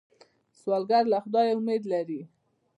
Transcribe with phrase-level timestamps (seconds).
[0.59, 2.21] سوالګر له خدایه امید لري